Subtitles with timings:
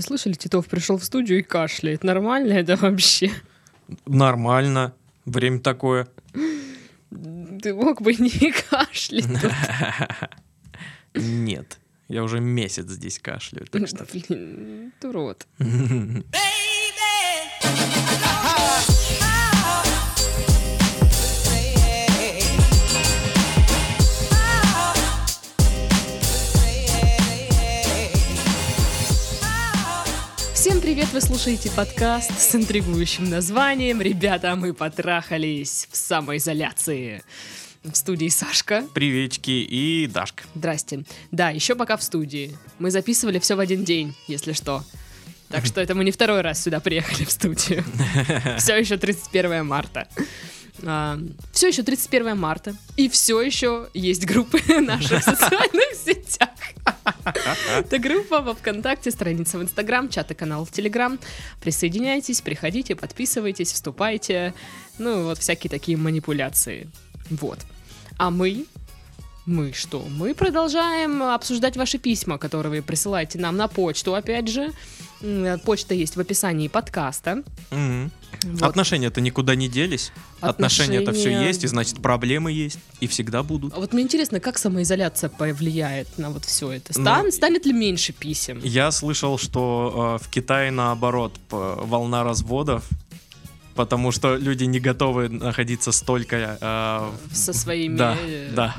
[0.00, 2.04] вы слышали, Титов пришел в студию и кашляет.
[2.04, 3.30] Нормально это вообще?
[4.06, 4.94] Нормально.
[5.26, 6.08] Время такое.
[7.62, 9.26] Ты мог бы не кашлять.
[11.14, 11.78] Нет.
[12.08, 14.06] Я уже месяц здесь кашляю, так что...
[14.10, 15.46] Блин, урод.
[30.92, 31.12] привет!
[31.12, 37.22] Вы слушаете подкаст с интригующим названием «Ребята, мы потрахались в самоизоляции».
[37.84, 38.84] В студии Сашка.
[38.92, 40.42] Приветики и Дашка.
[40.52, 41.04] Здрасте.
[41.30, 42.58] Да, еще пока в студии.
[42.80, 44.82] Мы записывали все в один день, если что.
[45.48, 47.84] Так что это мы не второй раз сюда приехали в студию.
[48.58, 50.08] Все еще 31 марта.
[51.52, 52.74] все еще 31 марта.
[52.96, 56.50] И все еще есть группы наших социальных сетях.
[57.24, 61.18] Это группа во ВКонтакте, страница в Инстаграм, чат и канал в Телеграм.
[61.60, 64.54] Присоединяйтесь, приходите, подписывайтесь, вступайте.
[64.98, 66.88] Ну, вот всякие такие манипуляции.
[67.30, 67.58] Вот.
[68.18, 68.66] А мы
[69.46, 70.04] мы что?
[70.08, 74.72] Мы продолжаем обсуждать ваши письма, которые вы присылаете нам на почту, опять же.
[75.22, 77.42] М, Почта есть в описании подкаста.
[77.70, 78.10] Мгм.
[78.44, 78.62] Вот.
[78.62, 80.12] Отношения-то никуда не делись.
[80.40, 83.74] Отношения-то все Отношения- есть, и значит проблемы есть, и всегда будут.
[83.74, 86.92] А вот мне интересно, как самоизоляция повлияет на вот все это?
[86.94, 88.60] Стан- Ну, станет ли меньше писем?
[88.62, 92.88] Я слышал, что э, в Китае наоборот волна разводов,
[93.74, 97.96] потому что люди не готовы находиться столько э, Со своими...
[97.96, 98.76] Да, э, да.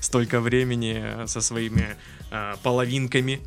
[0.00, 1.96] Столько времени э, со своими
[2.30, 3.40] э, половинками.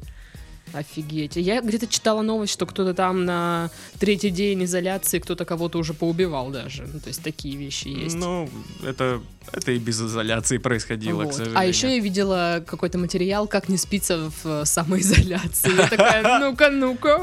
[0.73, 1.36] Офигеть.
[1.36, 6.50] Я где-то читала новость, что кто-то там на третий день изоляции кто-то кого-то уже поубивал
[6.50, 6.88] даже.
[6.92, 8.16] Ну, то есть такие вещи есть.
[8.16, 8.50] Ну,
[8.84, 9.22] это,
[9.52, 11.34] это и без изоляции происходило, к Вот.
[11.34, 11.60] сожалению.
[11.60, 15.76] А еще я видела какой-то материал, как не спится в э, самоизоляции.
[15.76, 17.18] Я такая, ну-ка, ну-ка,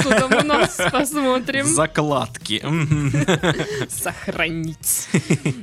[0.00, 1.66] что там у нас, посмотрим.
[1.66, 2.62] Закладки.
[3.88, 5.08] Сохранить.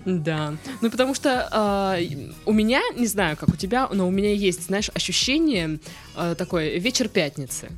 [0.06, 0.56] Да.
[0.82, 1.98] Ну, потому что а,
[2.46, 5.80] у меня, не знаю, как у тебя, но у меня есть, знаешь, ощущение
[6.16, 7.70] а, такое, вечер пятницы.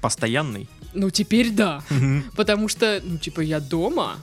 [0.00, 0.68] Постоянный.
[0.94, 1.82] Ну, теперь да.
[2.36, 4.16] Потому что, ну, типа, я дома,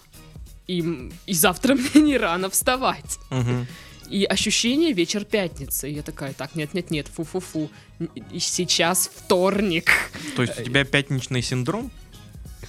[0.68, 3.19] и, и завтра мне не рано вставать.
[3.29, 3.68] Мгм.
[4.09, 5.90] И ощущение вечер пятницы.
[5.90, 7.69] И я такая, так, нет-нет-нет, фу-фу-фу.
[8.38, 9.90] Сейчас вторник.
[10.35, 11.90] То есть у тебя пятничный синдром?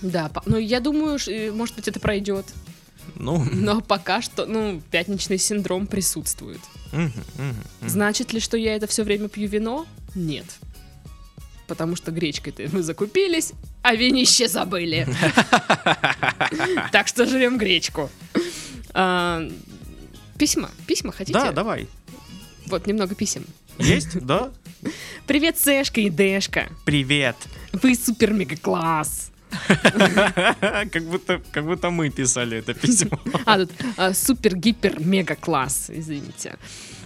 [0.00, 2.47] Да, ну я думаю, э, может быть, это пройдет.
[3.16, 6.60] Ну, Но пока что, ну, пятничный синдром присутствует.
[6.93, 7.49] мгм, мгм,
[7.81, 7.88] мгм.
[7.88, 9.87] Значит ли, что я это все время пью вино?
[10.15, 10.47] Нет.
[11.66, 13.52] Потому что гречкой-то мы закупились,
[13.82, 15.06] а винище забыли.
[16.92, 18.10] Так что жрем гречку.
[18.92, 19.42] А,
[20.38, 20.70] Письма.
[20.86, 21.38] Письма хотите?
[21.38, 21.88] Да, давай.
[22.66, 23.44] Вот немного писем.
[23.78, 24.19] Есть?
[24.20, 24.50] Да?
[25.26, 26.69] Привет, Сэшка и Дэшка.
[26.84, 27.36] Привет.
[27.72, 29.30] Вы супер-мега-класс.
[30.91, 33.20] Как будто, как будто мы писали это письмо.
[33.47, 36.56] А, тут а, супер-гипер-мега-класс, извините.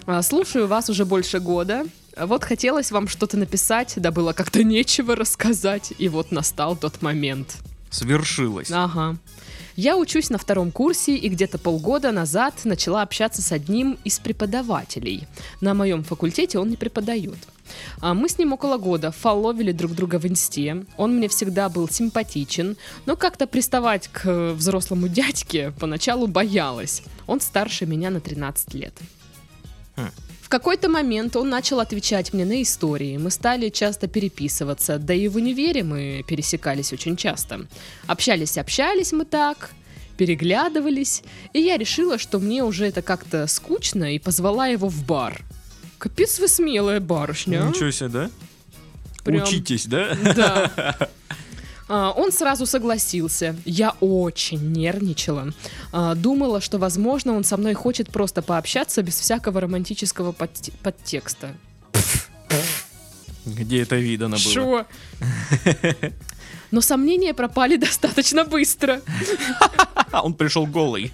[0.06, 1.84] А, слушаю вас уже больше года.
[2.18, 7.00] А Вот хотелось вам что-то написать, да было как-то нечего рассказать, и вот настал тот
[7.00, 7.58] момент.
[7.90, 8.70] Свершилось.
[8.72, 9.16] Ага.
[9.76, 15.28] Я учусь на втором курсе и где-то полгода назад начала общаться с одним из преподавателей.
[15.60, 17.38] На моем факультете он не преподает.
[18.00, 20.84] А Мы с ним около года фолловили друг друга в инсте.
[20.96, 27.04] Он мне всегда был симпатичен, но как-то приставать к взрослому дядьке поначалу боялась.
[27.28, 28.94] Он старше меня на 13 лет.
[29.94, 30.10] Хм.
[30.48, 33.18] В какой-то момент он начал отвечать мне на истории.
[33.18, 37.66] Мы стали часто переписываться, да и в универе мы пересекались очень часто.
[38.06, 39.72] Общались-общались мы так,
[40.16, 41.22] переглядывались,
[41.52, 45.42] и я решила, что мне уже это как-то скучно, и позвала его в бар.
[45.98, 47.66] Капец вы смелая барышня.
[47.66, 47.68] а?
[47.68, 48.30] Ничего себе, да?
[49.24, 50.16] Прям- Учитесь, да?
[50.34, 50.96] Да.
[51.88, 53.56] А, Он сразу согласился.
[53.64, 55.52] Я очень нервничала.
[55.92, 61.54] А, Думала, что, возможно, он со мной хочет просто пообщаться без всякого романтического подте- подтекста.
[63.46, 64.52] Где это видано было?
[64.52, 64.86] Шо?
[66.70, 69.00] Но сомнения пропали достаточно быстро.
[70.12, 71.12] Он пришел голый.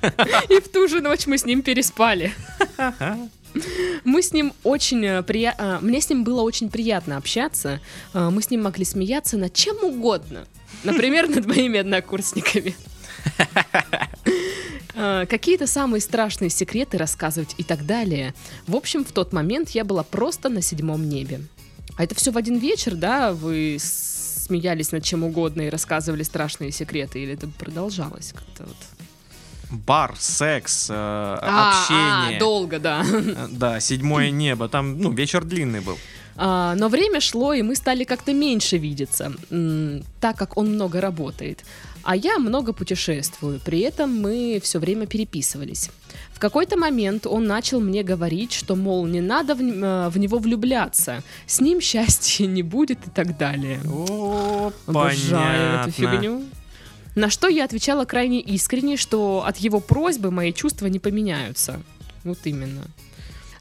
[0.49, 2.35] И в ту же ночь мы с ним переспали.
[4.05, 5.55] Мы с ним очень э, прия...
[5.57, 7.81] а, Мне с ним было очень приятно общаться.
[8.13, 10.45] Мы с ним могли смеяться над чем угодно.
[10.85, 12.75] Например, над моими однокурсниками.
[14.97, 18.33] А, Какие-то самые страшные секреты рассказывать и так далее.
[18.67, 21.41] В общем, в тот момент я была просто на седьмом небе.
[21.97, 23.33] А это все в один вечер, да?
[23.33, 27.21] Вы смеялись над чем угодно и рассказывали страшные секреты?
[27.23, 28.77] Или это продолжалось как-то вот?
[29.71, 32.37] Бар, секс, э, А, общение.
[32.37, 33.05] а, долго, да.
[33.05, 34.69] Э, Да, седьмое небо.
[34.69, 35.99] Там, ну, вечер длинный был.
[36.37, 39.33] А, но время шло, и мы стали как-то меньше видеться,
[40.21, 41.65] так как он много работает.
[42.03, 45.91] А я много путешествую, при этом мы все время переписывались.
[46.33, 50.39] В какой-то момент он начал мне говорить, что, мол, не надо в, э, в него
[50.39, 53.81] влюбляться, с ним счастья не будет и так далее.
[53.91, 56.19] О, Обожаю эту понятно.
[56.19, 56.43] фигню.
[57.15, 61.81] На что я отвечала крайне искренне, что от его просьбы мои чувства не поменяются.
[62.25, 62.83] Вот именно.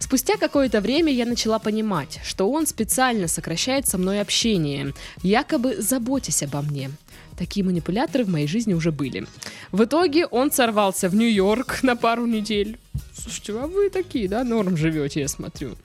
[0.04, 6.44] Спустя какое-то время я начала понимать, что он специально сокращает со мной общение, якобы заботясь
[6.44, 6.92] обо мне.
[7.38, 9.26] Такие манипуляторы в моей жизни уже были.
[9.72, 12.78] В итоге он сорвался в Нью-Йорк на пару недель.
[13.18, 15.78] Слушайте, а вы такие, да, норм живете, я смотрю.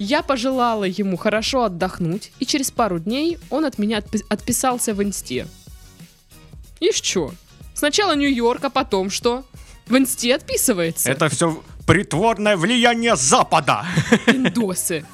[0.00, 5.02] Я пожелала ему хорошо отдохнуть, и через пару дней он от меня отпи- отписался в
[5.04, 5.46] инсте.
[6.80, 7.32] И что?
[7.74, 9.44] Сначала Нью-Йорк, а потом что?
[9.86, 11.08] В инсте отписывается.
[11.08, 13.84] Это все притворное влияние Запада.
[14.28, 15.04] Индосы.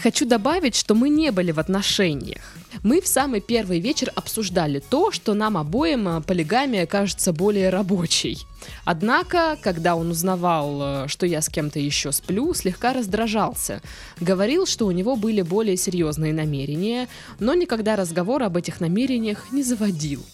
[0.00, 2.40] Хочу добавить, что мы не были в отношениях.
[2.84, 8.38] Мы в самый первый вечер обсуждали то, что нам обоим э, полигамия кажется более рабочей.
[8.84, 13.82] Однако, когда он узнавал, э, что я с кем-то еще сплю, слегка раздражался.
[14.20, 17.08] Говорил, что у него были более серьезные намерения,
[17.40, 20.24] но никогда разговор об этих намерениях не заводил.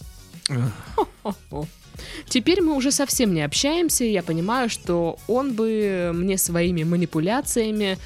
[2.29, 7.99] Теперь мы уже совсем не общаемся, и я понимаю, что он бы мне своими манипуляциями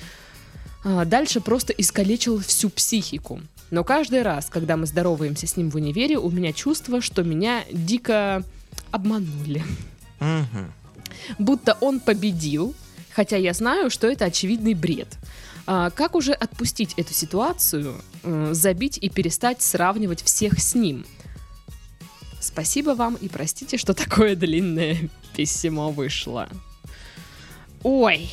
[0.84, 3.40] а, дальше просто искалечил всю психику.
[3.70, 7.64] Но каждый раз, когда мы здороваемся с ним в универе, у меня чувство, что меня
[7.70, 8.42] дико
[8.90, 9.62] обманули.
[10.18, 10.72] Мгм.
[11.38, 12.74] Будто он победил,
[13.12, 15.08] хотя я знаю, что это очевидный бред.
[15.66, 21.04] А, как уже отпустить эту ситуацию, э, забить и перестать сравнивать всех с ним?
[22.40, 24.96] Спасибо вам и простите, что такое длинное
[25.36, 26.48] письмо вышло.
[27.82, 28.30] Ой,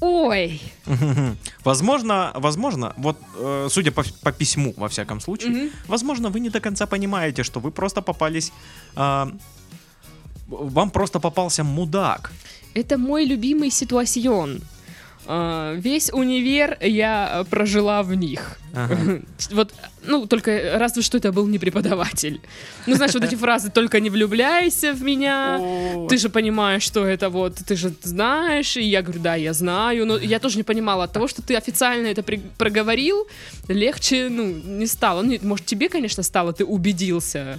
[0.00, 0.60] ой.
[1.64, 5.70] Возможно, возможно, вот э, судя по, по письму, во всяком случае, Мгм.
[5.86, 8.52] возможно, вы не до конца понимаете, что вы просто попались.
[8.96, 9.30] а,
[10.48, 12.32] вам просто попался мудак.
[12.74, 14.60] Это мой любимый ситуацион.
[15.30, 18.58] А, Весь универ я э, прожила в них.
[18.74, 19.20] Ага.
[19.50, 19.74] Вот,
[20.06, 22.40] ну, только разве что это был не преподаватель.
[22.86, 25.60] Ну, знаешь, вот эти фразы «только не влюбляйся в меня»,
[26.08, 30.06] ты же понимаешь, что это вот, ты же знаешь, и я говорю, да, я знаю,
[30.06, 32.22] но я тоже не понимала от того, что ты официально это
[32.56, 33.26] проговорил,
[33.68, 35.22] легче, ну, не стало.
[35.22, 37.58] Ну, может, тебе, конечно, стало, ты убедился,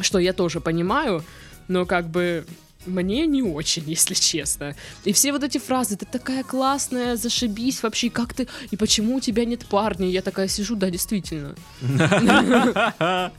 [0.00, 1.24] что я тоже понимаю,
[1.66, 2.44] но как бы
[2.86, 4.74] мне не очень, если честно.
[5.04, 9.20] И все вот эти фразы, ты такая классная, зашибись вообще, как ты, и почему у
[9.20, 10.08] тебя нет парня?
[10.08, 11.54] Я такая сижу, да, действительно.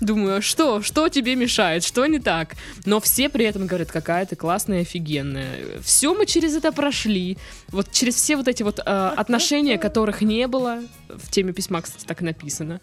[0.00, 2.54] Думаю, что, что тебе мешает, что не так?
[2.84, 5.80] Но все при этом говорят, какая ты классная, офигенная.
[5.82, 7.36] Все мы через это прошли.
[7.68, 8.82] Вот через все вот эти вот э,
[9.16, 12.80] отношения, которых не было, в теме письма, кстати, так и написано.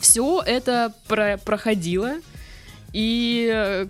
[0.00, 2.14] Все это про- проходило.
[2.92, 3.86] И э,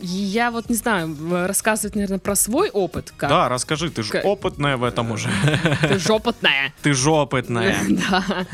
[0.00, 1.16] я вот не знаю,
[1.46, 3.12] рассказывать, наверное, про свой опыт.
[3.16, 5.28] Как Да, расскажи, ты же Как- опытная в этом уже.
[5.88, 6.72] ты жопотная.
[6.82, 7.76] Ты же опытная.
[7.88, 8.46] Да.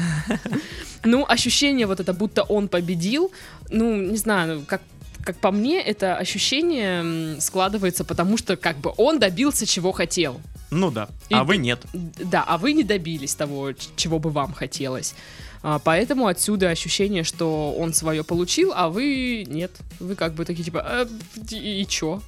[1.04, 3.32] Ну, ощущение вот это, будто он победил,
[3.70, 4.80] ну, не знаю, ну, как
[5.24, 10.40] как по мне, это ощущение складывается, потому что как бы он добился, чего хотел.
[10.72, 11.08] Ну да.
[11.28, 11.80] И А вы нет.
[11.92, 15.14] Да, а вы не добились того, чего бы вам хотелось.
[15.62, 19.70] А, поэтому отсюда ощущение, что он свое получил, а вы нет.
[20.00, 21.08] Вы как бы такие типа, «А,
[21.50, 22.20] и, и чё?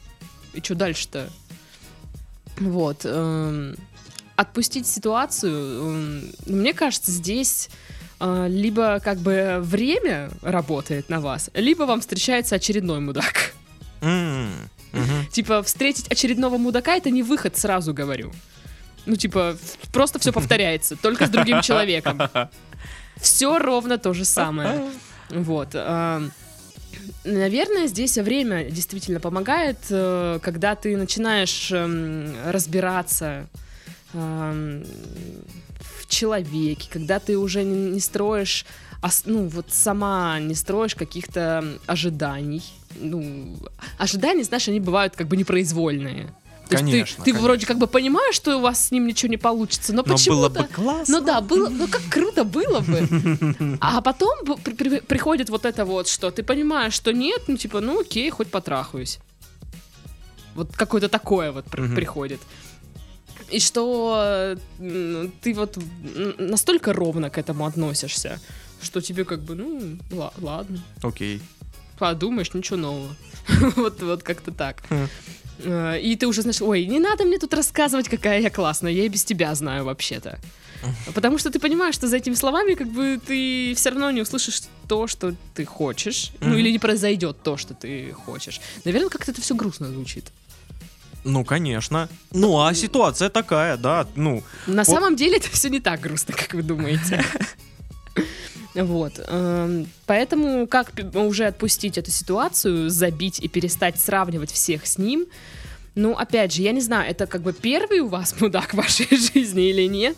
[0.52, 1.28] И чё дальше-то?
[2.58, 3.00] Вот.
[3.04, 3.76] эм,
[4.36, 7.68] отпустить ситуацию, эм, мне кажется, здесь
[8.20, 13.52] э, либо как бы время работает на вас, либо вам встречается очередной мудак.
[14.00, 14.52] М,
[14.92, 15.26] мгм.
[15.32, 18.32] Типа, встретить очередного мудака это не выход, сразу говорю.
[19.06, 19.56] Ну, типа,
[19.92, 22.20] просто все повторяется, только с другим человеком.
[23.24, 24.90] Все ровно то же самое.
[25.30, 25.70] Вот.
[25.74, 26.22] а,
[27.24, 33.48] Наверное, здесь время действительно помогает, э, когда ты начинаешь эм, разбираться
[34.12, 34.84] эм,
[35.80, 38.66] в человеке, когда ты уже не строишь,
[39.24, 42.62] ну вот сама не строишь каких-то ожиданий.
[42.96, 43.56] Ну,
[43.98, 46.32] ожидания, знаешь, они бывают как бы непроизвольные.
[46.68, 47.42] То есть ты- Конечно, ты, конечно.
[47.42, 50.14] вроде как бы понимаешь, что у вас с ним ничего не получится, но, Но было
[50.16, 50.62] почему-то...
[50.62, 51.20] бы классно.
[51.20, 53.76] Ну да, было, ну как круто было бы.
[53.80, 57.80] А потом при- при- приходит вот это вот, что ты понимаешь, что нет, ну типа,
[57.80, 59.18] ну окей, хоть потрахаюсь.
[60.54, 61.94] Вот какое-то такое вот Мгм.
[61.94, 62.40] приходит.
[63.50, 65.78] И что ты вот
[66.38, 68.40] настолько ровно к этому относишься,
[68.80, 71.42] что тебе как бы, ну, ла- ладно, Окей.
[71.98, 73.14] подумаешь, ничего нового.
[73.76, 74.82] вот, вот как-то так.
[75.58, 79.04] Э, И ты уже знаешь, ой, не надо мне тут рассказывать, какая я классная, я
[79.04, 80.38] и без тебя знаю вообще-то.
[81.14, 84.60] Потому что ты понимаешь, что за этими словами как бы ты все равно не услышишь
[84.86, 86.58] то, что ты хочешь, ну Мгм.
[86.58, 88.60] или не произойдет то, что ты хочешь.
[88.84, 90.26] Наверное, как-то это все грустно звучит.
[91.24, 92.10] Ну, конечно.
[92.32, 94.94] Ну, а ситуация такая, да, ну, На Вот.
[94.94, 97.24] самом деле это все не так грустно, как вы думаете.
[98.74, 99.12] Вот.
[99.26, 105.26] эм, Поэтому как уже отпустить эту ситуацию, забить и перестать сравнивать всех с ним?
[105.94, 109.06] Ну, опять же, я не знаю, это как бы первый у вас мудак в вашей
[109.10, 110.16] жизни или нет.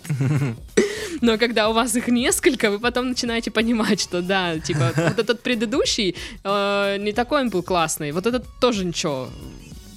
[1.21, 5.43] Но когда у вас их несколько, вы потом начинаете понимать, что да, типа, вот этот
[5.43, 9.29] предыдущий, э, не такой он был классный, вот этот тоже ничего.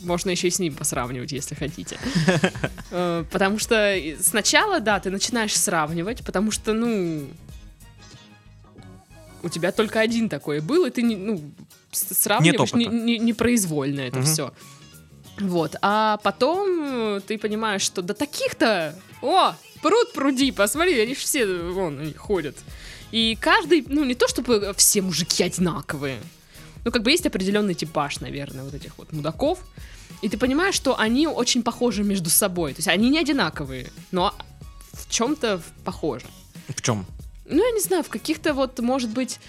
[0.04, 1.98] Можно еще и с ним посравнивать, если хотите.
[2.92, 7.28] Э, Потому что сначала, да, ты начинаешь сравнивать, потому что, ну,
[9.44, 11.42] у тебя только один такой был, и ты, не, ну,
[11.92, 14.26] сравниваешь не- не- непроизвольно это Мгм.
[14.26, 14.54] все.
[15.40, 16.68] Вот, а потом
[17.18, 22.58] э, ты понимаешь, что до таких-то, о, пруд пруди, посмотри, они все, вон, они ходят.
[23.12, 26.20] И каждый, ну, не то чтобы все мужики одинаковые,
[26.86, 29.60] ну, как бы есть определенный типаж, наверное, вот этих вот мудаков,
[30.22, 34.34] и ты понимаешь, что они очень похожи между собой, то есть они не одинаковые, но
[34.92, 36.26] в чем-то похожи.
[36.68, 37.06] в чем?
[37.50, 39.40] Ну, я не знаю, в каких-то вот, может быть,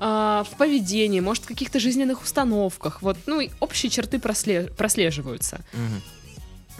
[0.00, 5.60] а, в поведении, может, в каких-то жизненных установках, вот, ну, общие черты просле- прослеживаются.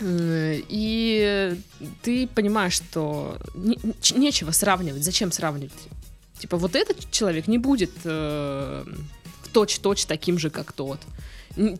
[0.01, 1.57] Э, И
[2.03, 3.79] ты понимаешь, что не-
[4.15, 5.03] нечего сравнивать.
[5.03, 5.73] Зачем сравнивать?
[6.39, 8.85] Типа, вот этот человек не будет э,
[9.43, 11.01] в точь-точь таким же, как тот.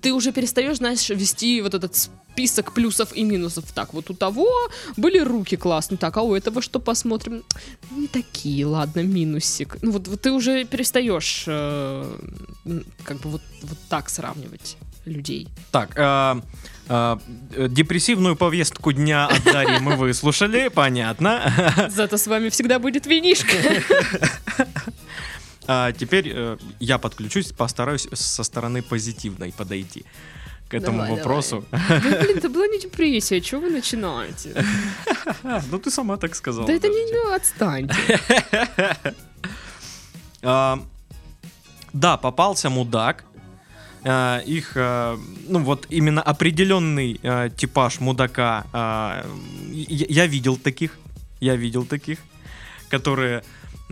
[0.01, 3.65] Ты уже перестаешь, знаешь, вести вот этот список плюсов и минусов.
[3.73, 4.49] Так, вот у того
[4.97, 7.43] были руки классные, так, а у этого что посмотрим?
[7.91, 9.77] Не такие, ладно, минусик.
[9.83, 12.17] Ну вот, вот ты уже перестаешь э,
[13.05, 15.49] как бы вот, вот так сравнивать людей.
[15.71, 16.41] Так, э,
[16.89, 17.19] э,
[17.69, 21.53] депрессивную повестку дня от Дарьи мы выслушали, понятно.
[21.89, 23.57] Зато с вами всегда будет винишка.
[25.71, 30.07] А теперь э, я подключусь, постараюсь со стороны позитивной подойти
[30.69, 31.65] к этому Давай, вопросу.
[31.71, 34.55] Да, блин, это была не депрессия, чего вы начинаете?
[35.71, 36.67] Ну ты сама так сказала.
[36.67, 37.95] Да это не, ну, отстаньте.
[40.43, 40.79] А,
[41.93, 43.25] Да, попался мудак.
[44.05, 48.65] А, Их, а, ну вот именно определенный а, типаж мудака.
[49.73, 50.99] я видел таких,
[51.41, 52.19] я видел таких,
[52.89, 53.43] которые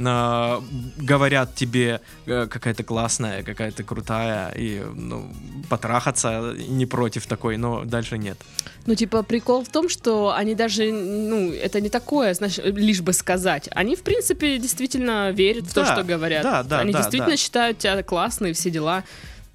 [0.04, 0.62] а,
[0.98, 5.32] говорят тебе, э, какая ты классная, какая ты крутая, и ну,
[5.70, 8.38] потрахаться не против такой, но дальше нет.
[8.86, 13.12] Ну, типа, прикол в том, что они даже, ну, это не такое, знаешь, лишь бы
[13.12, 13.68] сказать.
[13.72, 16.42] Они, в принципе, действительно верят в то, Да, что говорят.
[16.42, 17.36] да, да, Они да, действительно да.
[17.36, 19.02] считают тебя классной, все дела.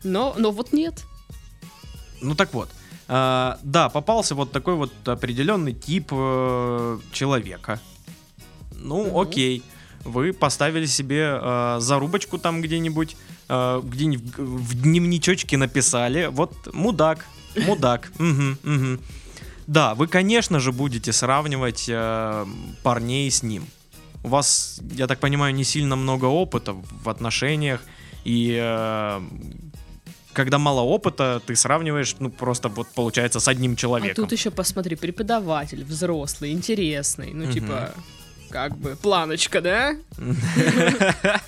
[0.03, 1.03] Но, но вот нет.
[2.21, 2.69] Ну так вот,
[3.07, 7.79] а, да, попался вот такой вот определенный тип э, человека.
[8.75, 9.17] Ну, Мгм.
[9.17, 9.63] окей.
[10.03, 13.15] Вы поставили себе э, зарубочку там где-нибудь,
[13.49, 17.25] э, где-нибудь в, дневничочке написали, вот мудак,
[17.67, 18.11] мудак.
[18.19, 18.99] мгм, мгм.
[19.67, 22.45] Да, вы, конечно же, будете сравнивать э,
[22.83, 23.65] парней с ним.
[24.23, 27.81] У вас, я так понимаю, не сильно много опыта в отношениях,
[28.25, 29.21] и э,
[30.33, 34.23] когда мало опыта, ты сравниваешь, ну, просто вот получается с одним А человеком.
[34.23, 37.31] тут еще посмотри, преподаватель, взрослый, интересный.
[37.33, 37.51] Ну, Мгм.
[37.51, 37.93] типа,
[38.51, 39.95] как бы, планочка, да?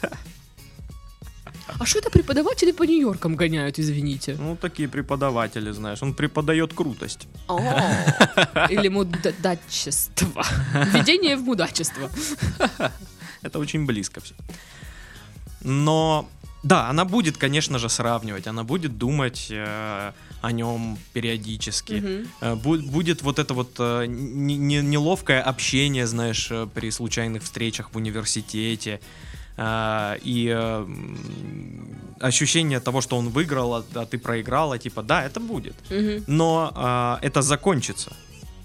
[1.79, 4.35] А что это преподаватели по Нью-Йоркам гоняют, извините?
[4.39, 7.27] Ну, такие преподаватели, знаешь, он преподает крутость.
[7.47, 7.59] О,
[8.69, 10.45] Или мудачество.
[10.93, 12.09] Введение в мудачество.
[13.41, 14.35] Это очень близко все.
[15.61, 16.29] Но
[16.63, 21.93] да, она будет, конечно же, сравнивать, она будет думать э, о нем периодически.
[22.41, 27.41] Э, бу- будет вот это вот э, не- не- неловкое общение, знаешь, э, при случайных
[27.43, 28.99] встречах в университете.
[30.25, 30.57] И
[32.19, 35.75] ощущение того, что он выиграл, а, а ты проиграла, типа, да, это будет.
[35.91, 36.23] Мгм.
[36.27, 36.71] Но
[37.21, 38.11] э, это закончится.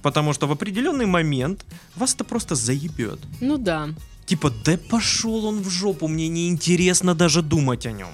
[0.03, 1.65] Потому что в определенный момент
[1.97, 3.19] вас это просто заебет.
[3.41, 3.89] Ну да.
[4.27, 8.11] Типа, да пошел он в жопу, мне неинтересно даже думать о нем.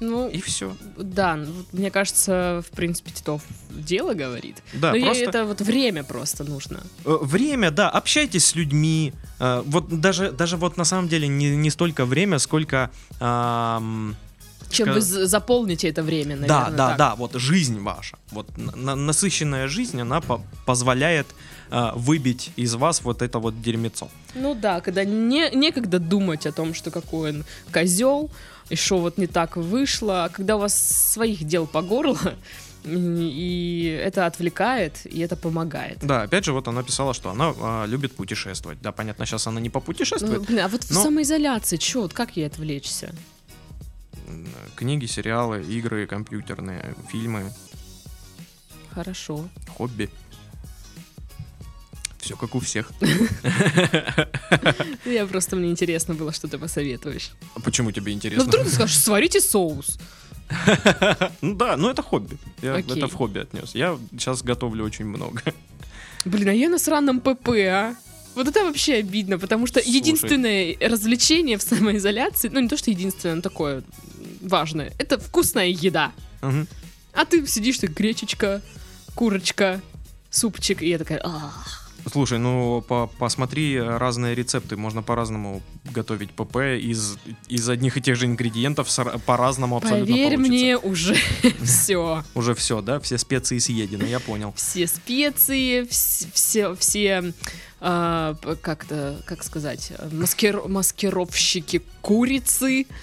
[0.00, 0.74] Ну, И все.
[0.96, 4.56] да, ну, мне кажется, в принципе, Титов дело говорит.
[4.72, 6.80] Да, Но ей просто это вот время просто нужно.
[7.04, 9.12] э, время, да, общайтесь с людьми.
[9.38, 12.90] э, вот даже, даже вот на самом деле не, не столько время, сколько...
[13.20, 14.16] ам,
[14.70, 16.48] Чем вы заполните это время, наверное.
[16.48, 16.98] да, да, так.
[16.98, 18.16] да, вот жизнь ваша.
[18.30, 21.26] Вот на- насыщенная жизнь, она по- позволяет
[21.70, 24.08] э, выбить из вас вот это вот дерьмецо.
[24.34, 28.30] Ну да, когда не, некогда думать о том, что какой он козел,
[28.70, 30.74] и что вот не так вышло, а когда у вас
[31.12, 32.18] своих дел по горло,
[32.82, 35.98] И это отвлекает, и это помогает.
[36.00, 38.80] Да, опять же, вот она писала, что она а, любит путешествовать.
[38.80, 40.40] Да, понятно, сейчас она не Ну, попутешествует.
[40.46, 43.14] блин, а вот в но- самоизоляции, чё, вот как ей отвлечься?
[44.76, 47.52] Книги, сериалы, игры, компьютерные, фильмы,
[48.94, 49.46] Хорошо.
[49.76, 50.08] хобби.
[52.20, 52.90] Все как у всех.
[55.04, 57.30] Я просто, мне интересно было, что ты посоветуешь.
[57.54, 58.44] А Почему тебе Ну, интересно?
[58.44, 59.98] вдруг ты скажешь, сварите соус.
[61.40, 62.36] Ну да, ну это хобби.
[62.62, 63.74] Я это в хобби отнес.
[63.74, 65.42] Я сейчас готовлю очень много.
[66.24, 67.94] Блин, а я на сраном ПП, а?
[68.34, 69.96] Вот это вообще обидно, потому что Слушай.
[69.96, 73.82] единственное развлечение в самоизоляции, ну не то, что единственное, но такое
[74.40, 76.12] важное, это вкусная еда.
[76.42, 76.66] Мгм.
[77.12, 78.62] А ты сидишь, ты гречечка,
[79.14, 79.80] курочка,
[80.30, 81.79] супчик, и я такая, «Ах».
[82.10, 84.76] Слушай, ну по- посмотри разные рецепты.
[84.76, 88.88] Можно по-разному готовить ПП из, из одних и тех же ингредиентов
[89.26, 90.52] по-разному абсолютно Поверь получится.
[90.52, 91.14] мне, уже
[91.64, 92.24] все.
[92.34, 93.00] Уже все, да?
[93.00, 94.52] Все специи съедены, я понял.
[94.56, 97.32] Все специи, вс- все, все
[97.80, 102.86] а, как-то, как сказать, маскир- маскировщики курицы.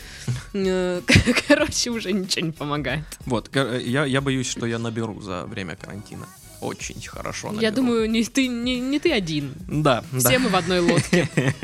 [0.54, 1.02] Э,
[1.48, 3.06] Короче, уже ничего не помогает.
[3.26, 6.28] Вот, я, я боюсь, что я наберу за время карантина.
[6.62, 7.62] Очень хорошо наберу.
[7.62, 9.54] Я думаю, не ты, не, не ты один.
[9.68, 10.20] Да, да.
[10.20, 11.30] Все мы в одной лодке.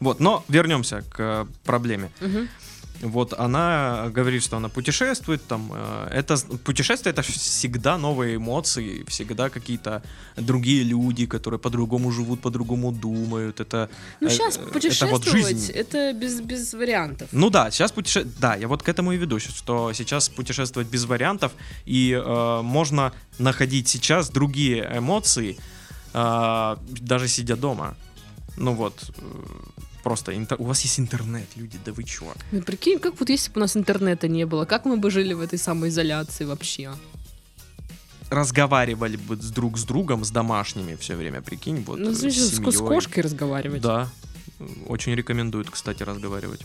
[0.00, 2.10] Вот, но вернемся к э, проблеме.
[2.20, 2.48] Мгм.
[3.02, 9.50] Вот она говорит, что она путешествует, там, э, это путешествие это всегда новые эмоции, всегда
[9.50, 10.02] какие-то
[10.36, 13.60] другие люди, которые по-другому живут, по-другому думают.
[13.60, 13.90] Это,
[14.20, 15.72] Ну, сейчас э, это вот путешествовать, жизнь.
[15.72, 17.28] это без, без вариантов.
[17.32, 21.04] Ну да, сейчас путешествовать, да, я вот к этому и веду, что сейчас путешествовать без
[21.04, 21.52] вариантов,
[21.84, 25.56] и э, можно находить сейчас другие эмоции,
[26.14, 27.96] э, даже сидя дома.
[28.56, 29.22] Ну вот, э,
[30.02, 32.32] просто интер- у вас есть интернет, люди, да вы чё?
[32.52, 35.32] Ну, прикинь, как вот если бы у нас интернета не было, как мы бы жили
[35.34, 36.92] в этой самоизоляции вообще?
[38.30, 42.20] разговаривали бы с друг с другом, с домашними все время, прикинь, вот ну, э, с
[42.22, 43.82] с, с кошкой разговаривать.
[43.82, 44.08] Да,
[44.86, 46.62] очень рекомендуют, кстати, разговаривать.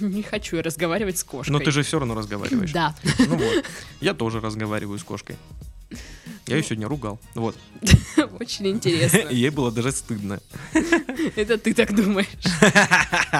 [0.00, 1.52] Не хочу я разговаривать с кошкой.
[1.52, 2.72] Но ты же все равно разговариваешь.
[2.72, 2.94] Да.
[3.18, 3.64] Ну вот,
[4.00, 5.36] я тоже разговариваю с кошкой.
[6.46, 7.56] Я ее сегодня ругал, вот.
[8.40, 9.18] Очень интересно.
[9.30, 10.40] Ей было даже стыдно.
[11.36, 12.26] Это ты так думаешь.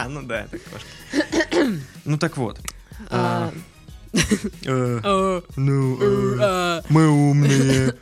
[0.08, 1.72] Ну да, это кошка.
[2.04, 2.60] Ну так вот.
[3.08, 3.52] А,
[4.12, 6.82] Э, а, Ну, э, а.
[6.88, 7.94] мы умные.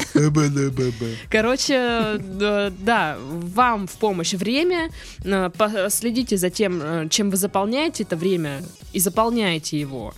[1.31, 4.91] Короче, да, вам в помощь время.
[5.25, 5.51] Э,
[5.91, 10.15] Следите за тем, э, чем вы заполняете это время, и заполняйте его.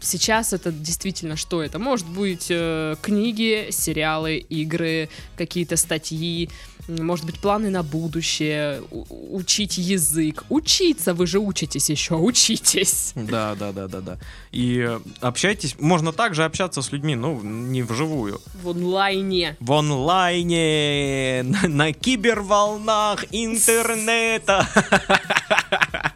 [0.00, 1.78] Сейчас это действительно что это?
[1.78, 6.48] Может быть э, книги, сериалы, игры, какие-то статьи,
[6.98, 10.44] может быть планы на будущее, учить язык.
[10.48, 13.12] Учиться, вы же учитесь еще, учитесь.
[13.14, 14.18] Да, да, да, да, да.
[14.52, 14.88] И
[15.20, 18.40] общайтесь, можно также общаться с людьми, ну, не вживую.
[18.62, 19.56] В онлайне.
[19.60, 24.66] В онлайне, на, на киберволнах интернета.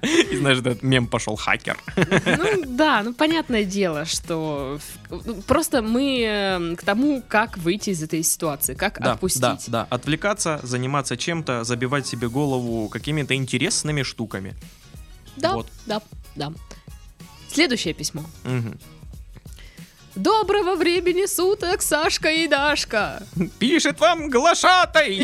[0.04, 1.78] И знаешь, этот мем пошел хакер.
[1.96, 4.78] Ну да, ну понятное дело, что
[5.10, 9.40] ну, просто мы э, к тому, как выйти из этой ситуации, как Да, отпустить.
[9.40, 9.86] да, да.
[9.88, 14.54] Отвлекаться, заниматься чем-то, забивать себе голову какими-то интересными штуками.
[15.36, 15.66] да, Вот.
[15.86, 16.00] да,
[16.36, 16.52] да.
[17.48, 18.24] Следующее письмо.
[18.44, 18.78] Мгм.
[20.16, 23.22] Доброго времени суток, Сашка и Дашка.
[23.58, 25.12] Пишет вам глашатай.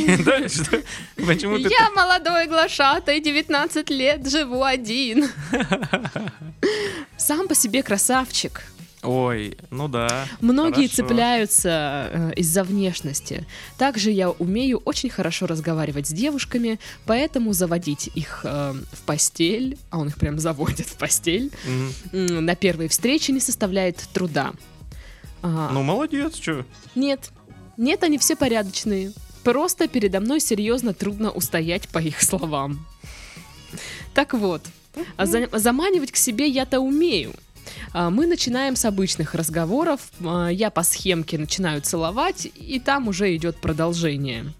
[1.17, 5.29] Я молодой глашатай, 19 лет, живу один.
[7.17, 8.63] Сам по себе красавчик.
[9.03, 10.27] Ой, ну да.
[10.41, 10.97] Многие хорошо.
[10.97, 13.47] цепляются э, из-за внешности.
[13.79, 19.99] Также я умею очень хорошо разговаривать с девушками, поэтому заводить их э, в постель, а
[19.99, 21.93] он их прям заводит в постель, Мгм.
[22.13, 24.53] м, на первой встрече не составляет труда.
[25.43, 26.67] А, Ну, молодец, что?
[26.95, 27.31] Нет,
[27.79, 29.13] нет, они все порядочные.
[29.43, 32.85] Просто передо мной серьезно трудно устоять по их словам.
[34.13, 34.63] Так вот,
[35.17, 37.33] а за- заманивать к себе я-то умею.
[37.93, 43.35] А, Мы начинаем с обычных разговоров, а, я по схемке начинаю целовать, и там уже
[43.35, 44.53] идет продолжение.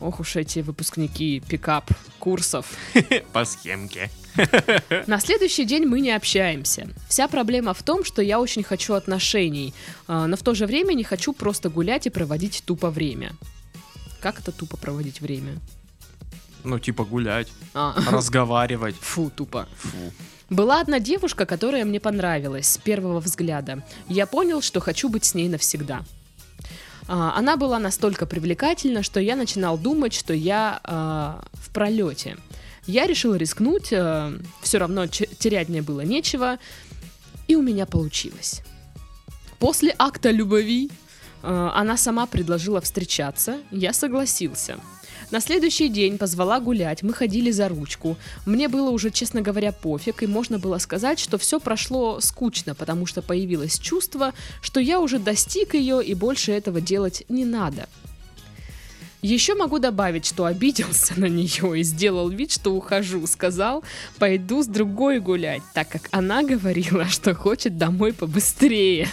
[0.00, 2.66] Ох уж эти выпускники пикап курсов.
[3.32, 4.10] По схемке.
[5.06, 6.88] На следующий день мы не общаемся.
[7.08, 9.74] Вся проблема в том, что я очень хочу отношений,
[10.08, 13.32] а, но в то же время не хочу просто гулять и проводить тупо время.
[14.20, 15.58] Как это тупо проводить время?
[16.64, 18.94] Ну, типа гулять, А, разговаривать.
[19.00, 19.66] фу, тупо.
[19.78, 20.12] Фу.
[20.50, 23.82] Была одна девушка, которая мне понравилась с первого взгляда.
[24.08, 26.02] Я понял, что хочу быть с ней навсегда.
[27.08, 32.36] А, Она была настолько привлекательна, что я начинал думать, что я а, в пролете.
[32.86, 33.86] Я решил рискнуть,
[34.62, 36.58] все равно терять мне было нечего,
[37.46, 38.62] и у меня получилось.
[39.60, 40.90] После акта любви
[41.44, 44.78] э, она сама предложила встречаться, я согласился.
[45.32, 48.18] На следующий день позвала гулять, мы ходили за ручку.
[48.44, 53.06] Мне было уже, честно говоря, пофиг, и можно было сказать, что все прошло скучно, потому
[53.06, 57.88] что появилось чувство, что я уже достиг ее и больше этого делать не надо.
[59.22, 63.26] Еще могу добавить, что обиделся на нее и сделал вид, что ухожу.
[63.26, 63.84] Сказал,
[64.18, 69.08] пойду с другой гулять, так как она говорила, что хочет домой побыстрее.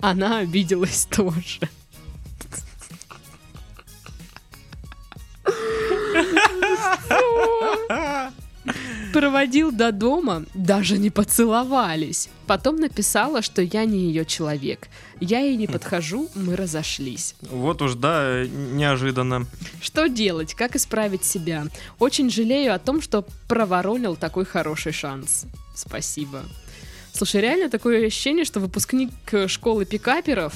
[0.00, 1.68] Она обиделась тоже.
[9.16, 12.28] Проводил до дома, даже не поцеловались.
[12.46, 14.88] Потом написала, что я не ее человек.
[15.20, 17.34] Я ей не подхожу, мы разошлись.
[17.40, 19.46] Вот уж, да, неожиданно.
[19.80, 20.52] Что делать?
[20.52, 21.64] Как исправить себя?
[21.98, 25.46] Очень жалею о том, что проворонил такой хороший шанс.
[25.74, 26.42] Спасибо.
[27.14, 30.52] Слушай, реально такое ощущение, что выпускник э, школы пикаперов,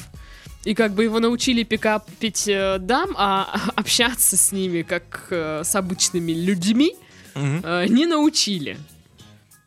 [0.64, 5.74] и как бы его научили пикапить э, дам, а общаться с ними как э, с
[5.74, 6.94] обычными людьми
[7.34, 7.60] Мгм.
[7.64, 8.76] э, не научили.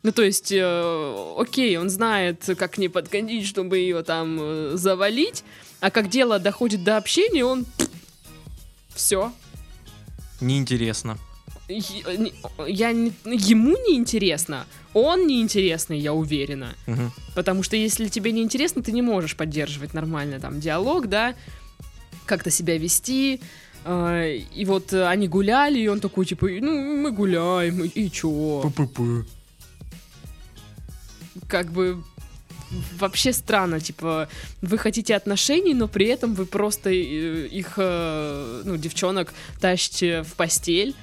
[0.02, 5.44] Ну, то есть, э, окей, он знает, как не подгондить, чтобы ее там э, завалить,
[5.80, 7.64] а как дело доходит до общения, он...
[8.94, 9.32] Все.
[10.40, 11.18] Неинтересно.
[11.68, 16.74] Я не- ему не интересно, он не интересный, я уверена.
[16.86, 17.10] Мгм.
[17.34, 21.34] Потому что если тебе не интересно, ты не можешь поддерживать нормально там диалог, да,
[22.26, 23.40] как-то себя вести.
[23.84, 28.62] э, И вот э, они гуляли, и он такой, типа, ну, мы гуляем, и- чё?
[28.64, 29.24] Пу-пу-пу.
[31.48, 32.02] Как бы
[32.98, 34.28] вообще странно, типа,
[34.62, 40.34] вы хотите отношений, но при этом вы просто э, их, э, ну, девчонок тащите в
[40.34, 40.94] постель.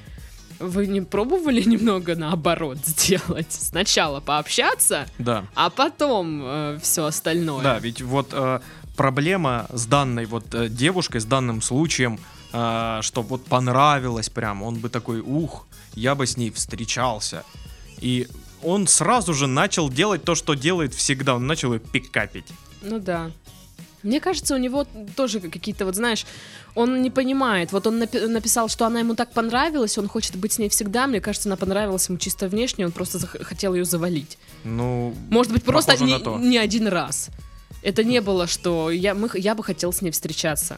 [0.60, 3.48] Вы не пробовали немного наоборот сделать?
[3.52, 5.46] Сначала пообщаться, Да.
[5.56, 7.64] а потом все остальное.
[7.64, 8.60] Да, ведь вот э,
[8.96, 12.20] проблема с данной вот э, девушкой, с данным случаем,
[12.54, 17.44] э, что вот понравилось прям, он бы такой, ух, я бы с ней встречался.
[18.00, 18.28] И
[18.64, 22.48] он сразу же начал делать то, что делает всегда, он начал ее пикапить.
[22.82, 23.32] Ну да.
[24.04, 26.26] Мне кажется, у него тоже какие-то, вот знаешь,
[26.74, 27.72] он не понимает.
[27.72, 31.06] Вот он напи- написал, что она ему так понравилась, он хочет быть с ней всегда.
[31.06, 34.38] Мне кажется, она понравилась ему чисто внешне, он просто хотел ее завалить.
[34.64, 37.30] Ну, Может быть, просто не, не один раз.
[37.82, 40.78] Это не было, что я, мы, я бы хотел с ней встречаться.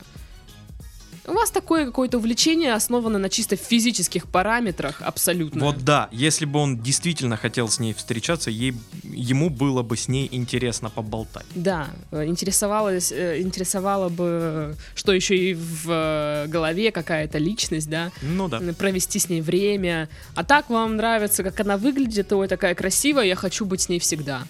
[1.26, 5.64] У вас такое какое-то увлечение основано на чисто физических параметрах, абсолютно.
[5.64, 10.10] вот да, если бы он действительно хотел с ней встречаться, ей, ему было бы с
[10.10, 11.46] ней интересно поболтать.
[11.56, 18.50] Да, интересовалось, э, интересовало бы, что еще и в э, голове какая-то личность, да, Ну
[18.50, 18.60] да.
[18.78, 20.10] провести с ней время.
[20.36, 24.00] А так вам нравится, как она выглядит, ой, такая красивая, я хочу быть с ней
[24.00, 24.44] всегда.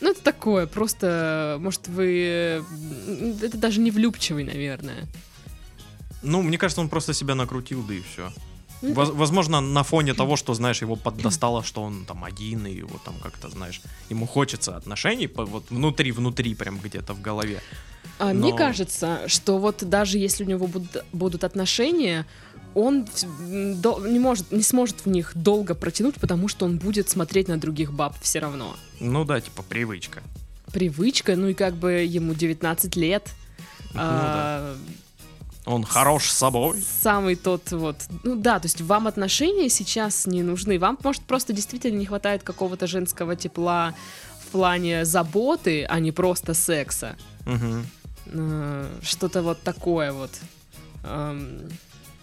[0.00, 2.62] Ну, это такое, просто, может, вы...
[3.42, 5.06] Это даже не влюбчивый, наверное.
[6.22, 8.32] Ну, мне кажется, он просто себя накрутил, да и все.
[8.82, 13.00] Ну, Возможно, на фоне того, что, знаешь, его поддостало, что он там один, и его
[13.04, 13.80] там как-то, знаешь,
[14.10, 17.60] ему хочется отношений, вот внутри-внутри, прям где-то в голове.
[18.18, 22.26] А мне Но- кажется, что вот даже если у него будут, будут отношения,
[22.76, 23.06] он
[23.48, 27.90] не может, не сможет в них долго протянуть, потому что он будет смотреть на других
[27.90, 28.76] баб все равно.
[29.00, 30.22] Ну да, типа привычка.
[30.72, 33.30] Привычка, ну и как бы ему 19 лет.
[33.94, 34.76] Ну а,
[35.64, 36.84] Он хорош с собой.
[37.00, 41.54] Самый тот вот, ну да, то есть вам отношения сейчас не нужны, вам может просто
[41.54, 43.94] действительно не хватает какого-то женского тепла
[44.44, 47.16] в плане заботы, а не просто секса.
[48.26, 50.30] Э, что-то вот такое вот.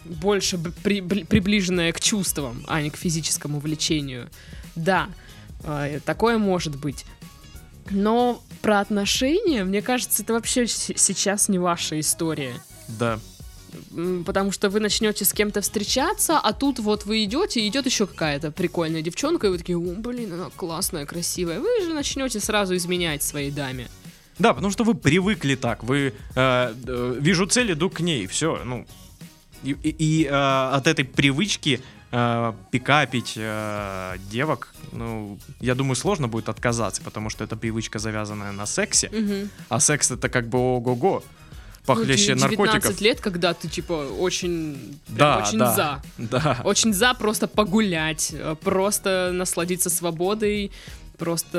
[0.05, 4.29] Больше при- бли- приближенное к чувствам, а не к физическому влечению.
[4.75, 5.09] Да,
[5.63, 7.05] э, такое может быть.
[7.89, 12.55] Но про отношения, мне кажется, это вообще сейчас не ваша история.
[12.87, 13.19] Да.
[14.25, 18.51] Потому что вы начнете с кем-то встречаться, а тут вот вы идете, идет еще какая-то
[18.51, 21.59] прикольная девчонка, и вы такие, блин, она классная, красивая.
[21.59, 23.87] Вы же начнете сразу изменять своей даме.
[24.39, 25.83] Да, потому что вы привыкли так.
[25.83, 28.27] Вы э, э, вижу цель, иду к ней.
[28.27, 28.85] Все, ну.
[29.63, 31.79] И, и- э, от этой привычки
[32.11, 38.51] э, пикапить э, девок, ну, я думаю, сложно будет отказаться, потому что это привычка, завязанная
[38.51, 39.09] на сексе.
[39.09, 39.49] Мгм.
[39.69, 41.23] А секс это как бы ого-го.
[41.85, 43.01] Похлеще Ну, де- 19 наркотиков.
[43.01, 45.73] лет, когда ты, типа, очень, прям Да, очень да.
[45.75, 46.01] за.
[46.17, 46.61] Да.
[46.63, 50.71] Очень за просто погулять, э, просто насладиться свободой,
[51.17, 51.57] просто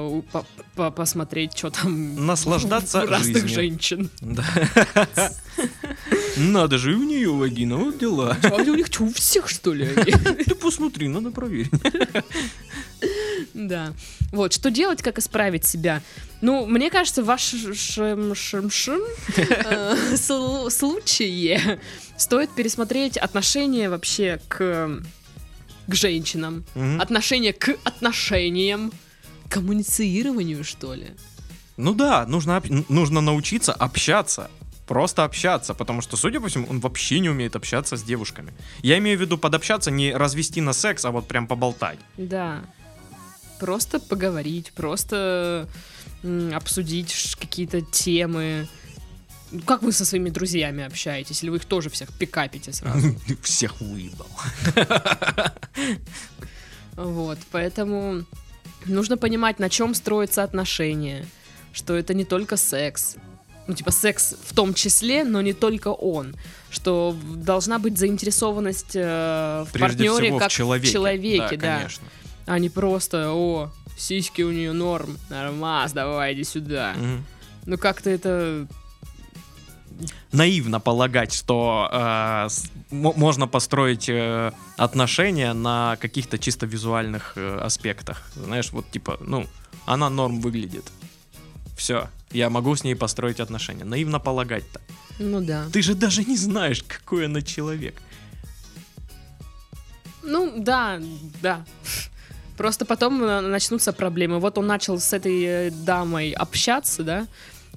[0.00, 3.54] э, по- по- посмотреть, что там Наслаждаться у разных жизнью.
[3.54, 4.10] женщин.
[4.22, 4.44] Да.
[6.36, 8.36] Надо же, и у нее вагина, вот дела.
[8.42, 9.86] А у них что, у всех, что ли?
[10.44, 11.70] Ты посмотри, надо проверить.
[13.54, 13.92] Да.
[14.32, 16.02] Вот, что делать, как исправить себя?
[16.40, 19.00] Ну, мне кажется, в вашем шим- шим- шим,
[19.36, 21.80] э, слу- случае
[22.16, 25.00] стоит пересмотреть отношение вообще к,
[25.86, 27.00] к женщинам, Мгм.
[27.00, 28.92] отношение к отношениям,
[29.48, 31.06] коммуницированию, что ли.
[31.76, 34.50] Ну да, нужно, нужно научиться общаться.
[34.86, 38.52] Просто общаться, потому что, судя по всему, он вообще не умеет общаться с девушками.
[38.82, 41.98] Я имею в виду подобщаться, не развести на секс, а вот прям поболтать.
[42.16, 42.60] Да.
[43.58, 45.68] Просто поговорить, просто
[46.54, 48.68] обсудить какие-то темы.
[49.50, 51.42] Ну, Как вы со своими друзьями общаетесь?
[51.42, 53.14] Или вы их тоже всех пикапите сразу?
[53.42, 54.28] Всех выебал.
[56.96, 58.24] Вот, поэтому
[58.86, 61.26] нужно понимать, на чем строятся отношения,
[61.72, 63.16] что это не только секс.
[63.68, 66.34] Ну, типа, секс в том числе, но не только он.
[66.70, 70.88] Что должна быть заинтересованность э, в Прежде партнере всего как в человеке.
[70.88, 71.76] в человеке, да.
[71.78, 72.04] конечно.
[72.46, 76.94] А не просто, о, сиськи у нее норм, нормас, давай, иди сюда.
[76.96, 77.24] Мгм.
[77.66, 78.66] Ну, как-то это...
[80.30, 88.22] Наивно полагать, что э, с- можно построить э, отношения на каких-то чисто визуальных э, аспектах.
[88.34, 89.46] Знаешь, вот типа, ну,
[89.86, 90.84] она норм выглядит.
[91.76, 93.84] Все, я могу с ней построить отношения.
[93.84, 94.80] Наивно полагать-то.
[95.18, 95.66] Ну, да.
[95.72, 97.94] Ты же даже не знаешь, какой она человек.
[100.22, 101.00] Ну, да,
[101.42, 101.64] да.
[102.56, 104.40] Просто потом э, начнутся проблемы.
[104.40, 107.26] Вот он начал с этой э, дамой общаться, да,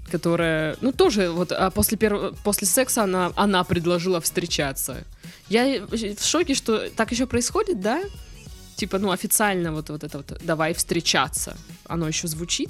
[0.09, 5.03] которая, ну тоже вот а после первого, после секса она она предложила встречаться.
[5.49, 8.01] Я э, в шоке, что так еще происходит, да?
[8.77, 11.57] Типа, ну официально вот вот это вот давай встречаться.
[11.85, 12.69] Оно еще звучит.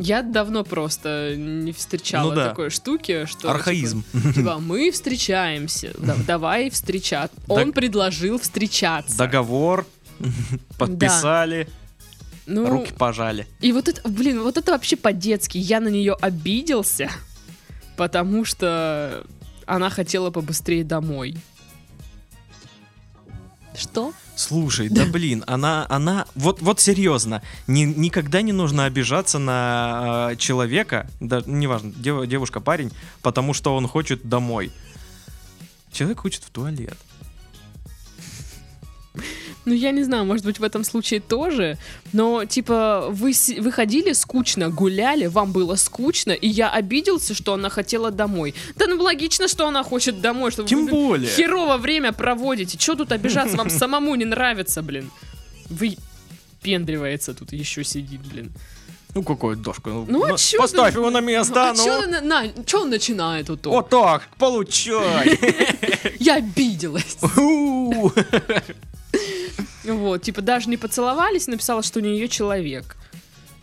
[0.00, 2.48] Я давно просто не встречала Ну да.
[2.50, 4.04] такой штуки, что типа, Архаизм.
[4.34, 5.92] Типа, мы встречаемся.
[5.98, 7.36] Да- давай встречаться.
[7.48, 9.16] Он Дог- предложил встречаться.
[9.18, 9.86] Договор
[10.78, 11.68] подписали,
[12.46, 13.48] ну, руки пожали.
[13.60, 15.58] и вот это, блин, вот это вообще по-детски.
[15.58, 17.10] Я на нее обиделся,
[17.96, 19.26] потому что
[19.66, 21.36] она хотела побыстрее домой.
[23.78, 24.12] Что?
[24.36, 30.36] Слушай, да блин, она, она, вот, вот серьезно, ни- никогда не нужно обижаться на э,
[30.36, 32.90] человека, да, неважно, дев- девушка, парень,
[33.22, 34.72] потому что он хочет домой.
[35.92, 36.96] Человек хочет в туалет.
[39.68, 41.76] Ну, я не знаю, может быть, в этом случае тоже,
[42.14, 47.68] но, типа, вы, вы ходили скучно, гуляли, вам было скучно, и я обиделся, что она
[47.68, 48.54] хотела домой.
[48.76, 51.28] Да ну, логично, что она хочет домой, что Тем вы более.
[51.30, 52.78] херово время проводите.
[52.78, 55.10] Че тут обижаться, вам самому не нравится, блин.
[55.68, 55.96] Вы
[56.62, 58.50] пендривается тут еще сидит, блин.
[59.14, 59.90] Ну какой дошка?
[59.90, 61.84] Ну, а на- чё Поставь ты- его на место, а ну.
[61.84, 63.66] чё, на, на- чё он начинает тут?
[63.66, 65.38] Вот так, получай.
[66.20, 67.18] Я обиделась.
[69.88, 69.96] У.
[69.96, 72.96] Вот, типа, даже не поцеловались, написала, что не ее человек.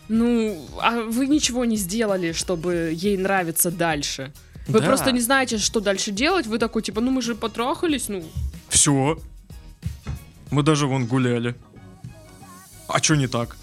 [0.08, 4.32] Ну, а вы ничего не сделали, чтобы ей нравиться дальше.
[4.68, 4.86] Вы Да.
[4.88, 6.48] просто не знаете, что дальше делать.
[6.48, 8.24] Вы такой, типа, ну мы же потрахались, ну.
[8.70, 9.18] Все.
[10.52, 11.56] Мы даже вон гуляли.
[12.88, 13.58] А чё не так?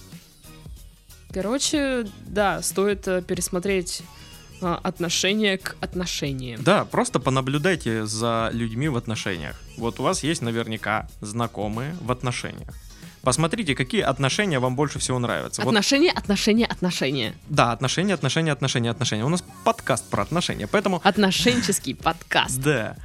[1.33, 4.03] Короче, да, стоит э, пересмотреть
[4.62, 6.62] отношение к отношениям.
[6.62, 9.61] Да, просто понаблюдайте за людьми в отношениях.
[9.77, 12.75] Вот у вас есть наверняка знакомые в отношениях.
[13.22, 15.62] Посмотрите, какие отношения вам больше всего нравятся.
[15.62, 17.35] Вот, Отношения, отношения, отношения.
[17.48, 19.25] да, отношения, отношения, отношения, отношения.
[19.25, 22.59] У нас подкаст про отношения, поэтому Отношенческий подкаст.
[22.61, 22.96] да.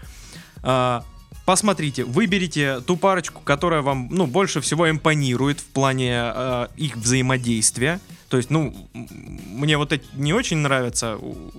[0.63, 1.04] А,
[1.46, 8.00] посмотрите, выберите ту парочку, которая вам, ну, больше всего импонирует в плане а, их взаимодействия.
[8.30, 11.52] То есть, ну, мне вот эти не очень нравится у-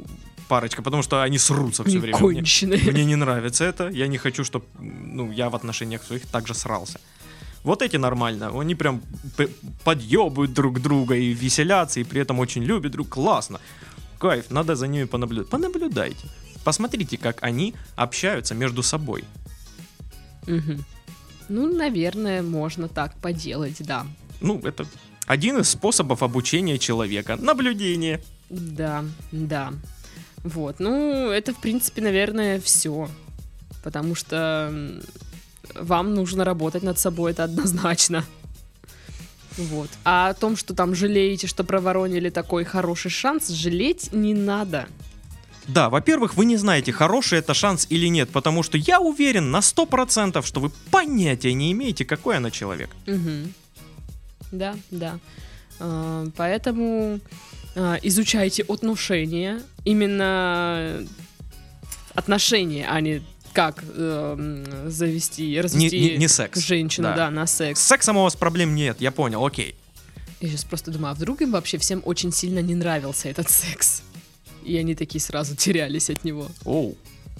[0.49, 2.19] парочка, потому что они срутся все время.
[2.19, 2.81] Мне- Конченые.
[2.93, 3.89] Мне не нравится это.
[3.89, 7.01] Я не хочу, чтобы ну, я в отношениях своих также срался.
[7.65, 8.51] Вот эти нормально.
[8.61, 9.01] Они прям
[9.85, 13.09] подъебывают друг друга и веселятся, и при этом очень любят друг.
[13.09, 13.61] Классно.
[14.19, 15.51] Кайф, надо за ними понаблюдать.
[15.51, 16.27] Понаблюдайте.
[16.65, 19.25] Посмотрите, как они общаются между собой.
[20.47, 20.85] Мгм.
[21.49, 24.07] Ну, наверное, можно так поделать, да.
[24.41, 24.87] Ну, это
[25.29, 27.37] один из способов обучения человека.
[27.37, 28.21] Наблюдение.
[28.51, 29.73] Да, да.
[30.43, 33.09] Вот, ну, это, в принципе, наверное, все.
[33.85, 34.73] Потому что
[35.75, 38.25] вам нужно работать над собой, это однозначно.
[39.57, 39.91] Вот.
[40.05, 44.89] А о том, что там жалеете, что проворонили такой хороший шанс, жалеть не надо.
[45.67, 49.59] Да, во-первых, вы не знаете, хороший это шанс или нет, потому что я уверен на
[49.59, 52.89] 100%, что вы понятия не имеете, какой она человек.
[53.07, 53.53] Мгм.
[54.53, 55.19] Да, да.
[55.81, 57.21] А, Поэтому
[57.77, 59.61] а, изучайте отношения.
[59.85, 61.07] Именно
[62.15, 66.61] отношения, а не как эм, завести, Не, развести не- не секс.
[66.61, 67.17] женщину, Да.
[67.17, 67.31] да.
[67.31, 67.81] на секс.
[67.81, 69.75] С сексом у вас проблем нет, я понял, окей.
[70.41, 74.03] Я сейчас просто думаю, а вдруг им вообще всем очень сильно не нравился этот секс?
[74.65, 76.49] И они такие сразу терялись от него.
[76.65, 76.97] Оу.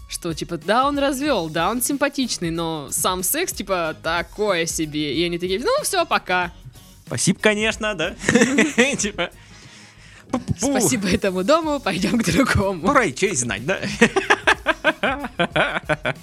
[0.09, 5.15] Что, типа, да, он развел, да, он симпатичный, но сам секс, типа, такое себе.
[5.15, 6.53] И они такие, ну, все, пока.
[7.09, 8.15] Спасибо, конечно, да.
[8.99, 9.31] Типа.
[10.59, 12.87] Спасибо этому дому, пойдем к другому.
[12.87, 13.79] Пора и честь знать, да?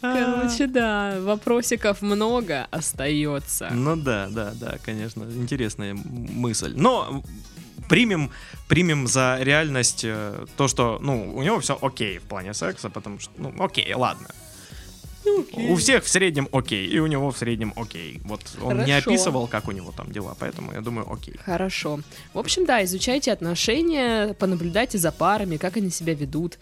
[0.00, 3.68] Короче, да, вопросиков много остается.
[3.70, 6.72] Ну да, да, да, конечно, интересная мысль.
[6.76, 7.22] Но
[7.88, 8.32] примем,
[8.66, 13.20] примем за реальность э, то, что, ну, у него все окей в плане секса, потому
[13.20, 14.28] что, ну, окей, ладно.
[15.52, 18.20] У всех в среднем окей, и у него в среднем окей.
[18.24, 19.10] Вот он не Хорошо.
[19.10, 21.34] описывал, как у него там дела, поэтому я думаю, окей.
[21.44, 22.00] Хорошо.
[22.34, 26.58] В общем, да, изучайте отношения, понаблюдайте за парами, как они себя ведут.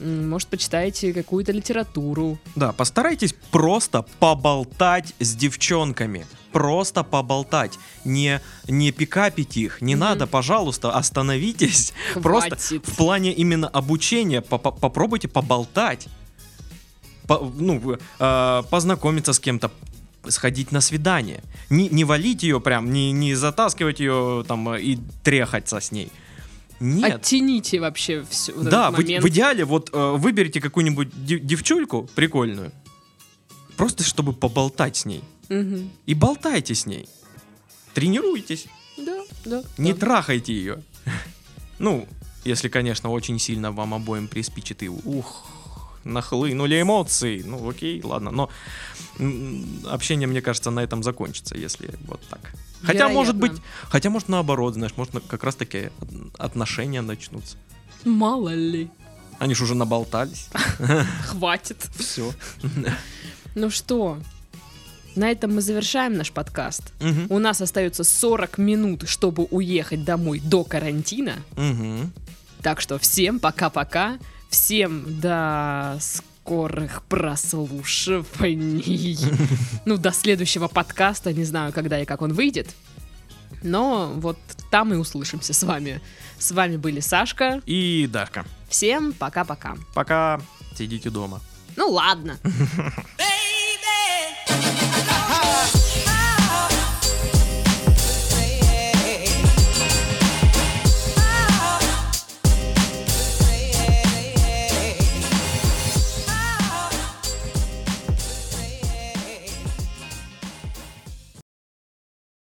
[0.00, 2.38] Может, почитайте какую-то литературу.
[2.54, 6.26] Да, постарайтесь просто поболтать с девчонками.
[6.52, 7.78] Просто поболтать.
[8.04, 9.82] Не, не пикапить их.
[9.82, 10.00] Не Мгм.
[10.00, 11.92] надо, пожалуйста, остановитесь.
[12.14, 12.86] Просто Хватит.
[12.88, 16.06] в плане именно обучения по- по- попробуйте поболтать.
[17.26, 19.70] По- ну, э, познакомиться с кем-то,
[20.28, 21.42] сходить на свидание.
[21.70, 26.10] Не, не валить ее прям, не, не затаскивать ее там и трехаться с ней.
[26.80, 27.14] Нет.
[27.14, 28.52] Оттяните вообще все.
[28.54, 32.70] Да, в, в идеале вот э, выберите какую-нибудь дев- девчульку прикольную,
[33.76, 35.22] просто чтобы поболтать с ней.
[35.48, 35.90] Мгм.
[36.06, 37.08] И болтайте с ней.
[37.94, 38.66] Тренируйтесь,
[38.98, 39.62] Да, да.
[39.78, 39.98] не да.
[40.00, 40.82] трахайте ее.
[41.78, 42.08] Ну,
[42.44, 45.46] если, конечно, очень сильно вам обоим приспичит и ух,
[46.06, 47.42] нахлынули эмоции.
[47.44, 48.50] Ну, окей, ладно, но
[49.90, 52.52] общение, мне кажется, на этом закончится, если вот так.
[52.82, 53.88] Хотя, может быть, Вероятно.
[53.88, 55.90] хотя, может, наоборот, знаешь, может, как раз-таки
[56.38, 57.56] отношения начнутся.
[58.04, 58.88] Мало ли.
[59.38, 60.48] Они ж уже наболтались.
[61.26, 61.88] Хватит.
[61.96, 62.32] Все.
[63.58, 64.18] Ну что,
[65.16, 66.92] на этом мы завершаем наш подкаст.
[67.30, 71.36] У нас остается 40 минут, чтобы уехать домой до карантина.
[72.62, 74.18] Так что всем пока-пока.
[74.48, 79.18] Всем до скорых прослушиваний.
[79.84, 81.32] Ну, до следующего подкаста.
[81.32, 82.74] Не знаю, когда и как он выйдет.
[83.62, 84.38] Но вот
[84.70, 86.00] там и услышимся с вами.
[86.38, 87.60] С вами были Сашка.
[87.66, 88.44] И Дашка.
[88.68, 89.76] Всем пока-пока.
[89.94, 90.40] Пока.
[90.76, 91.40] Сидите дома.
[91.76, 92.38] Ну ладно.